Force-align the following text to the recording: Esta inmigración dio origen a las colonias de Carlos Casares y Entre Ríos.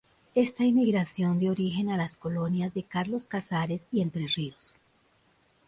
Esta 0.33 0.63
inmigración 0.63 1.37
dio 1.37 1.51
origen 1.51 1.91
a 1.91 1.95
las 1.95 2.17
colonias 2.17 2.73
de 2.73 2.81
Carlos 2.83 3.27
Casares 3.27 3.87
y 3.91 4.01
Entre 4.01 4.25
Ríos. 4.25 4.75